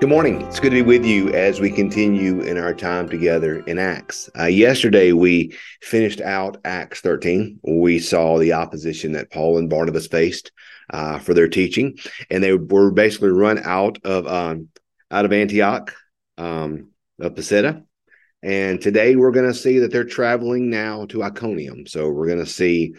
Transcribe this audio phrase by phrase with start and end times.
[0.00, 0.42] Good morning.
[0.42, 4.28] It's good to be with you as we continue in our time together in Acts.
[4.38, 7.60] Uh, yesterday, we finished out Acts 13.
[7.62, 10.50] We saw the opposition that Paul and Barnabas faced
[10.90, 11.96] uh, for their teaching,
[12.28, 14.68] and they were basically run out of um,
[15.12, 15.94] out of Antioch,
[16.38, 16.90] um,
[17.20, 17.84] of Pisidia.
[18.42, 21.86] And today, we're going to see that they're traveling now to Iconium.
[21.86, 22.94] So we're going to see.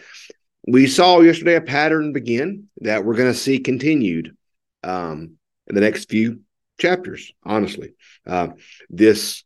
[0.66, 4.34] We saw yesterday a pattern begin that we're going to see continued
[4.82, 5.36] um,
[5.68, 6.40] in the next few
[6.78, 7.32] chapters.
[7.42, 7.94] Honestly,
[8.26, 8.48] uh,
[8.90, 9.44] this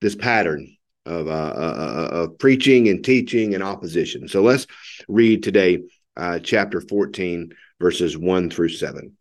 [0.00, 0.76] this pattern
[1.06, 4.28] of, uh, uh, of preaching and teaching and opposition.
[4.28, 4.66] So let's
[5.08, 5.82] read today,
[6.16, 9.16] uh, chapter fourteen, verses one through seven.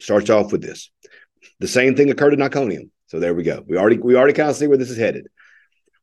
[0.00, 0.90] Starts off with this:
[1.58, 2.90] the same thing occurred in Iconium.
[3.06, 3.64] So there we go.
[3.66, 5.28] We already we already kind of see where this is headed.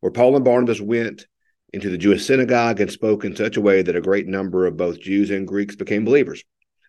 [0.02, 1.26] Where Paul and Barnabas went
[1.74, 4.78] into the Jewish synagogue and spoke in such a way that a great number of
[4.78, 6.44] both Jews and Greeks became believers.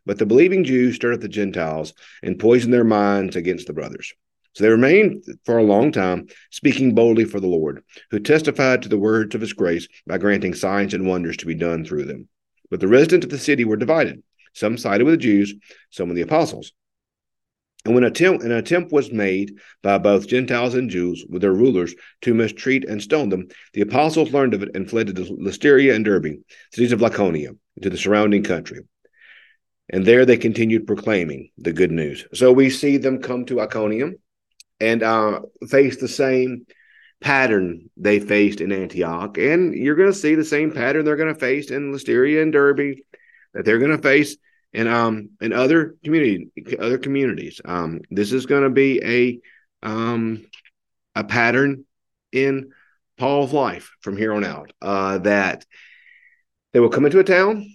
[0.06, 4.14] But the believing Jews stirred up the Gentiles and poisoned their minds against the brothers.
[4.54, 8.88] So they remained for a long time, speaking boldly for the Lord, who testified to
[8.88, 12.28] the words of his grace by granting signs and wonders to be done through them.
[12.70, 14.22] But the residents of the city were divided.
[14.54, 15.54] Some sided with the Jews,
[15.90, 16.72] some with the apostles.
[17.84, 21.94] And when attempt, an attempt was made by both Gentiles and Jews with their rulers
[22.22, 26.04] to mistreat and stone them, the apostles learned of it and fled to Lystra and
[26.04, 26.38] Derbe,
[26.72, 28.80] cities of Lycaonia, to the surrounding country.
[29.90, 32.24] And there they continued proclaiming the good news.
[32.34, 34.16] So we see them come to Iconium
[34.80, 36.66] and uh, face the same
[37.20, 39.38] pattern they faced in Antioch.
[39.38, 42.52] And you're going to see the same pattern they're going to face in Lystra and
[42.52, 42.96] Derbe
[43.54, 44.36] that they're going to face
[44.72, 47.60] in um in other community other communities.
[47.64, 50.44] Um, this is going to be a um
[51.14, 51.86] a pattern
[52.32, 52.70] in
[53.16, 54.72] Paul's life from here on out.
[54.82, 55.64] Uh, that
[56.72, 57.74] they will come into a town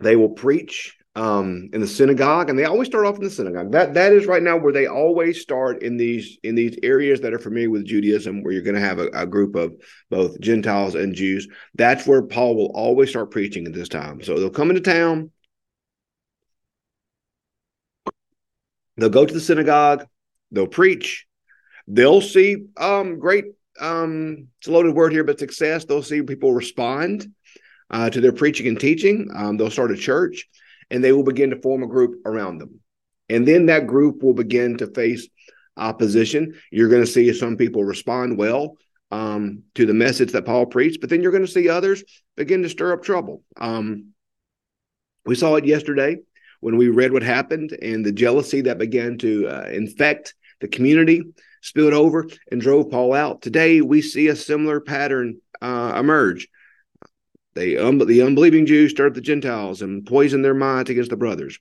[0.00, 3.70] they will preach um, in the synagogue, and they always start off in the synagogue.
[3.70, 7.32] That that is right now where they always start in these in these areas that
[7.32, 9.74] are familiar with Judaism, where you're going to have a, a, group of
[10.10, 11.46] both Gentiles and Jews.
[11.74, 14.22] That's where Paul will always start preaching at this time.
[14.22, 15.30] So they'll come into town,
[18.96, 20.06] they'll go to the synagogue,
[20.50, 21.26] they'll preach,
[21.86, 23.44] they'll see um, great.
[23.80, 25.84] Um, it's a loaded word here, but success.
[25.84, 27.32] They'll see people respond
[27.90, 29.28] uh, to their preaching and teaching.
[29.34, 30.46] Um, they'll start a church
[30.90, 32.80] and they will begin to form a group around them.
[33.28, 35.28] And then that group will begin to face
[35.76, 36.54] opposition.
[36.70, 38.76] You're going to see some people respond well
[39.10, 42.02] um, to the message that Paul preached, but then you're going to see others
[42.36, 43.42] begin to stir up trouble.
[43.58, 44.08] Um,
[45.24, 46.18] we saw it yesterday
[46.60, 51.22] when we read what happened and the jealousy that began to uh, infect the community
[51.62, 53.40] spilled over and drove Paul out.
[53.40, 56.48] Today, we see a similar pattern uh, emerge.
[57.54, 61.58] They um, the unbelieving Jews stirred the Gentiles and poisoned their minds against the brothers.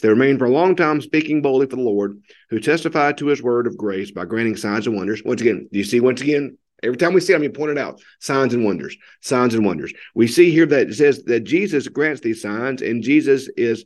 [0.00, 3.42] They remained for a long time speaking boldly for the Lord, who testified to his
[3.42, 5.22] word of grace by granting signs and wonders.
[5.24, 6.58] Once again, do you see once again?
[6.82, 9.92] Every time we see them, you point it out signs and wonders, signs and wonders.
[10.14, 13.84] We see here that it says that Jesus grants these signs, and Jesus is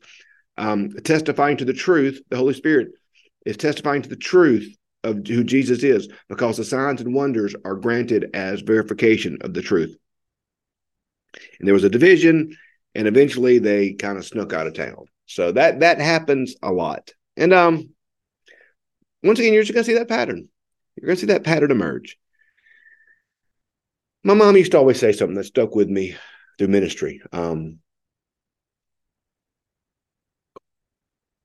[0.57, 2.21] um, testifying to the truth.
[2.31, 2.89] The Holy Spirit
[3.45, 4.75] is testifying to the truth
[5.05, 9.63] of who Jesus is because the signs and wonders are granted as verification of the
[9.63, 9.97] truth
[11.59, 12.57] and there was a division,
[12.95, 15.07] and eventually they kind of snuck out of town.
[15.27, 17.11] So that that happens a lot.
[17.37, 17.91] And um,
[19.23, 20.49] once again, you're just gonna see that pattern.
[20.97, 22.19] You're gonna see that pattern emerge.
[24.25, 26.17] My mom used to always say something that stuck with me
[26.59, 27.21] through ministry.
[27.33, 27.79] Um,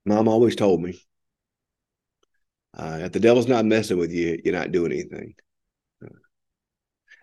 [0.05, 0.99] mom always told me,
[2.75, 5.35] uh, if the devil's not messing with you, you're not doing anything.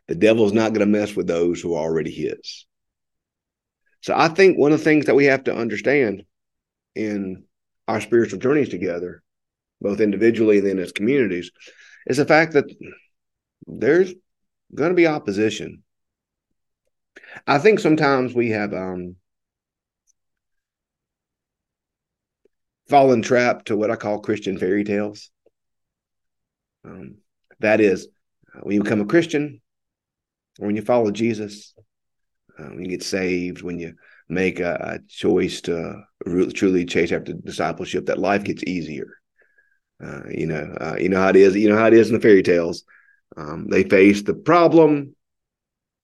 [0.09, 2.67] The devil's not going to mess with those who are already his.
[4.01, 6.25] So I think one of the things that we have to understand
[6.95, 7.45] in
[7.87, 9.23] our spiritual journeys together,
[9.81, 11.51] both individually and then as communities,
[12.07, 12.65] is the fact that
[13.67, 14.15] there's
[14.75, 15.83] going to be opposition.
[17.47, 19.17] I think sometimes we have um,
[22.89, 25.31] fallen trap to what I call Christian fairy tales.
[26.85, 27.17] Um,
[27.61, 28.09] that is,
[28.63, 29.61] when you become a Christian,
[30.59, 31.75] when you follow Jesus,
[32.59, 33.95] uh, when you get saved, when you
[34.29, 39.15] make a, a choice to truly chase after discipleship, that life gets easier.
[40.05, 41.57] Uh, you know, uh, you know how it is.
[41.57, 42.85] You know how it is in the fairy tales.
[43.37, 45.15] Um, they face the problem.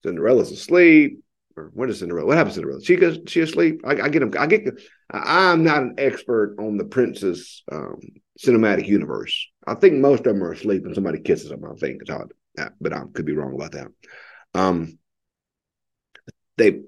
[0.03, 1.21] Cinderella's asleep.
[1.57, 2.27] Or what is Cinderella?
[2.27, 2.83] What happens to Cinderella?
[2.83, 3.19] She goes.
[3.27, 3.81] She asleep.
[3.85, 4.33] I, I get them.
[4.37, 4.67] I get.
[5.11, 7.99] I'm not an expert on the princess um,
[8.43, 9.47] cinematic universe.
[9.65, 11.63] I think most of them are asleep and somebody kisses them.
[11.63, 12.33] I think it's odd,
[12.81, 13.87] but I could be wrong about that.
[14.55, 14.97] Um,
[16.57, 16.81] they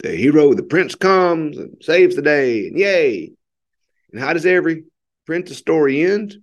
[0.00, 3.32] the hero, the prince comes and saves the day, and yay!
[4.12, 4.84] And how does every
[5.24, 6.36] print the story end,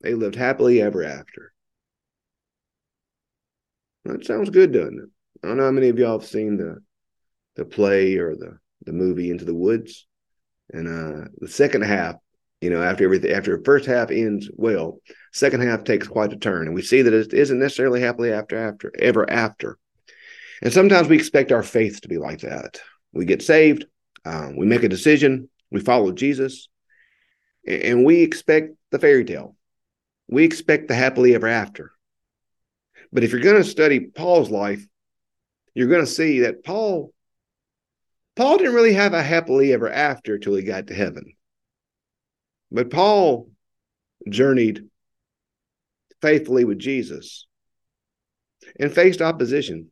[0.00, 1.52] they lived happily ever after.
[4.04, 5.08] That sounds good, doesn't it?
[5.42, 6.82] I don't know how many of y'all have seen the
[7.56, 10.06] the play or the the movie Into the Woods,
[10.70, 12.16] and uh, the second half,
[12.64, 14.98] you know, after everything, after the first half ends well,
[15.34, 18.56] second half takes quite a turn, and we see that it isn't necessarily happily after
[18.56, 19.76] after ever after.
[20.62, 22.80] And sometimes we expect our faith to be like that.
[23.12, 23.84] We get saved,
[24.24, 26.70] um, we make a decision, we follow Jesus,
[27.68, 29.56] and we expect the fairy tale.
[30.26, 31.92] We expect the happily ever after.
[33.12, 34.82] But if you're going to study Paul's life,
[35.74, 37.12] you're going to see that Paul
[38.36, 41.34] Paul didn't really have a happily ever after till he got to heaven.
[42.70, 43.50] But Paul
[44.28, 44.88] journeyed
[46.22, 47.46] faithfully with Jesus
[48.78, 49.90] and faced opposition.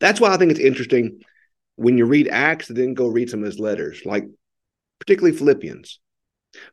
[0.00, 1.20] That's why I think it's interesting
[1.76, 4.24] when you read Acts, and then go read some of his letters, like
[4.98, 6.00] particularly Philippians.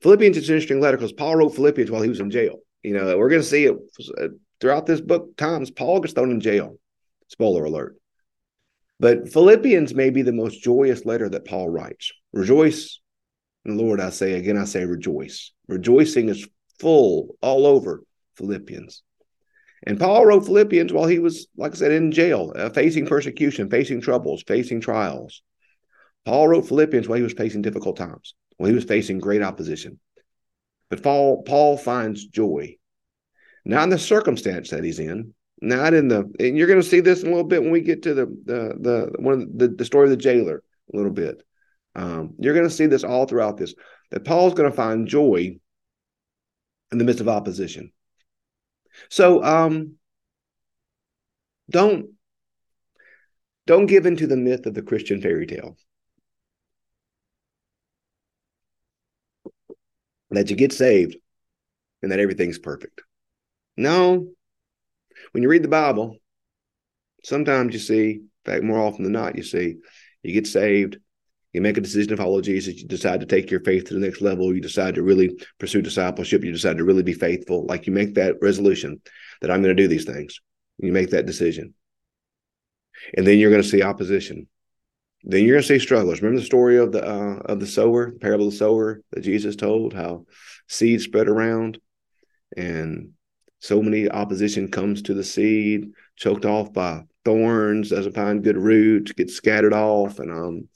[0.02, 2.60] Philippians is an interesting letter because Paul wrote Philippians while he was in jail.
[2.82, 3.76] You know, we're going to see it
[4.20, 4.30] uh,
[4.60, 5.38] throughout this book.
[5.38, 6.78] Times Paul gets thrown in jail.
[7.28, 7.96] Spoiler alert.
[9.00, 12.12] But Philippians may be the most joyous letter that Paul writes.
[12.34, 13.00] Rejoice
[13.66, 15.52] the Lord, I say again, I say rejoice.
[15.68, 16.48] Rejoicing is
[16.80, 18.04] full all over
[18.38, 19.02] Philippians.
[19.88, 23.70] And Paul wrote Philippians while he was, like I said, in jail, uh, facing persecution,
[23.70, 25.42] facing troubles, facing trials.
[26.26, 30.00] Paul wrote Philippians while he was facing difficult times, while he was facing great opposition.
[30.90, 32.78] But Paul, Paul finds joy,
[33.64, 36.32] not in the circumstance that he's in, not in the.
[36.40, 38.26] And you're going to see this in a little bit when we get to the
[38.26, 40.64] the the one the, the story of the jailer
[40.94, 41.42] a little bit.
[41.96, 43.74] Um, you're going to see this all throughout this
[44.12, 45.58] that Paul's going to find joy
[46.92, 47.92] in the midst of opposition.
[49.10, 49.96] So um,
[51.70, 52.08] don't
[53.66, 55.76] don't give into the myth of the Christian fairy tale.
[60.32, 61.16] That you get saved
[62.04, 63.02] and that everything's perfect.
[63.78, 64.28] No.
[65.32, 66.18] When you read the Bible,
[67.24, 69.76] sometimes you see, in fact, more often than not, you see,
[70.22, 70.98] you get saved,
[71.56, 74.00] you make a decision to follow Jesus, you decide to take your faith to the
[74.02, 77.66] next level, you decide to really pursue discipleship, you decide to really be faithful.
[77.66, 79.02] Like you make that resolution
[79.40, 80.42] that I'm going to do these things.
[80.80, 81.74] You make that decision.
[83.16, 84.48] And then you're going to see opposition.
[85.24, 86.22] Then you're going to see struggles.
[86.22, 89.22] Remember the story of the uh, of the sower, the parable of the sower that
[89.22, 90.26] Jesus told, how
[90.68, 91.80] seed spread around,
[92.56, 93.12] and
[93.60, 99.14] so many opposition comes to the seed, choked off by thorns, doesn't find good roots,
[99.14, 100.68] gets scattered off, and um,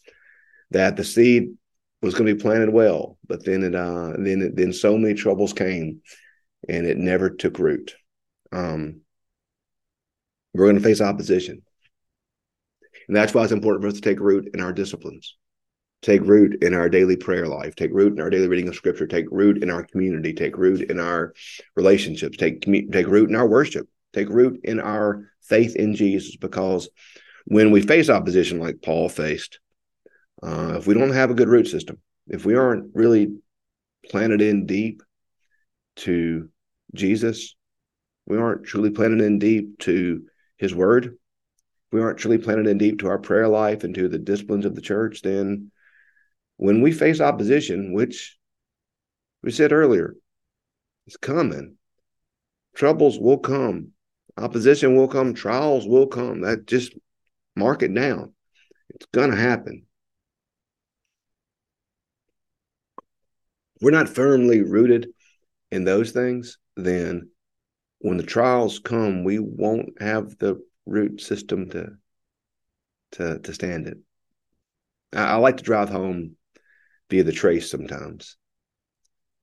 [0.71, 1.55] that the seed
[2.01, 5.13] was going to be planted well, but then it uh, then it, then so many
[5.13, 6.01] troubles came,
[6.67, 7.93] and it never took root.
[8.51, 9.01] Um,
[10.53, 11.61] we're going to face opposition,
[13.07, 15.35] and that's why it's important for us to take root in our disciplines,
[16.01, 19.07] take root in our daily prayer life, take root in our daily reading of Scripture,
[19.07, 21.33] take root in our community, take root in our
[21.75, 26.89] relationships, take take root in our worship, take root in our faith in Jesus, because
[27.45, 29.59] when we face opposition like Paul faced
[30.43, 31.97] uh, if we don't have a good root system,
[32.27, 33.33] if we aren't really
[34.09, 35.01] planted in deep
[35.97, 36.49] to
[36.93, 37.55] Jesus,
[38.25, 40.23] we aren't truly planted in deep to
[40.57, 41.17] his word,
[41.91, 44.75] we aren't truly planted in deep to our prayer life and to the disciplines of
[44.75, 45.71] the church, then
[46.57, 48.37] when we face opposition, which
[49.41, 50.15] we said earlier,
[51.07, 51.77] is coming,
[52.75, 53.89] troubles will come,
[54.37, 56.41] opposition will come, trials will come.
[56.41, 56.93] That just
[57.55, 58.33] mark it down.
[58.89, 59.85] It's going to happen.
[63.81, 65.09] We're not firmly rooted
[65.71, 67.29] in those things, then
[67.99, 71.91] when the trials come, we won't have the root system to
[73.11, 73.97] to to stand it.
[75.13, 76.35] I, I like to drive home
[77.09, 78.37] via the trace sometimes,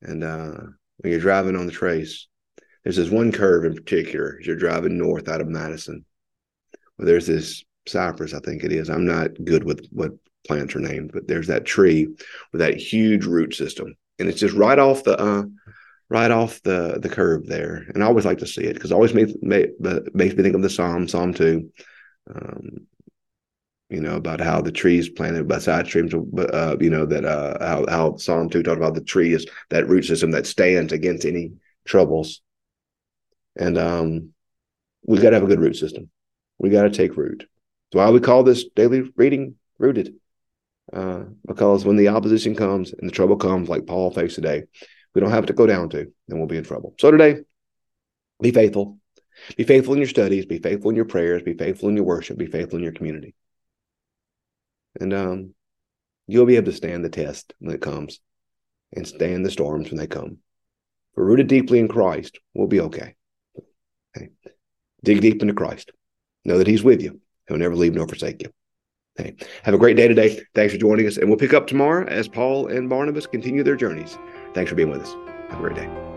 [0.02, 0.54] and uh,
[0.98, 2.28] when you're driving on the trace,
[2.84, 6.04] there's this one curve in particular as you're driving north out of Madison,
[6.96, 8.88] where there's this cypress, I think it is.
[8.88, 10.12] I'm not good with what
[10.46, 12.06] plants are named, but there's that tree
[12.52, 15.44] with that huge root system and it's just right off the uh,
[16.08, 17.86] right off the the curve there.
[17.94, 20.62] And I always like to see it because it always makes makes me think of
[20.62, 21.70] the Psalm, Psalm two.
[22.32, 22.86] Um,
[23.88, 27.56] you know about how the trees planted by side streams, uh, you know that uh,
[27.64, 31.24] how how Psalm two talked about the tree is that root system that stands against
[31.24, 31.52] any
[31.84, 32.42] troubles,
[33.54, 34.30] and um,
[35.06, 36.10] we've got to have a good root system.
[36.58, 37.46] We got to take root.
[37.92, 40.14] That's why we call this daily reading rooted.
[40.92, 44.64] Uh, because when the opposition comes and the trouble comes, like Paul faced today,
[45.14, 46.94] we don't have to go down to, then we'll be in trouble.
[46.98, 47.40] So today,
[48.40, 48.98] be faithful.
[49.56, 50.46] Be faithful in your studies.
[50.46, 51.42] Be faithful in your prayers.
[51.42, 52.38] Be faithful in your worship.
[52.38, 53.34] Be faithful in your community.
[55.00, 55.54] And um,
[56.26, 58.20] you'll be able to stand the test when it comes.
[58.94, 60.38] and stand the storms when they come.
[61.14, 63.14] We're rooted deeply in Christ, we'll be okay.
[64.16, 64.30] okay.
[65.02, 65.92] Dig deep into Christ.
[66.44, 67.20] Know that He's with you.
[67.48, 68.52] He'll never leave nor forsake you.
[69.18, 70.40] Hey, have a great day today.
[70.54, 71.16] Thanks for joining us.
[71.16, 74.18] And we'll pick up tomorrow as Paul and Barnabas continue their journeys.
[74.54, 75.14] Thanks for being with us.
[75.50, 76.15] Have a great day.